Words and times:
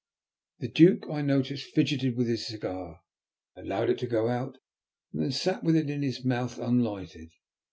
The 0.57 0.67
Duke, 0.67 1.05
I 1.11 1.21
noticed, 1.21 1.75
fidgeted 1.75 2.17
with 2.17 2.25
his 2.27 2.47
cigar, 2.47 3.01
allowed 3.55 3.91
it 3.91 3.99
to 3.99 4.07
go 4.07 4.29
out, 4.29 4.57
and 5.13 5.21
then 5.21 5.31
sat 5.31 5.63
with 5.63 5.75
it 5.75 5.91
in 5.91 6.01
his 6.01 6.25
mouth 6.25 6.57
unlighted. 6.57 7.29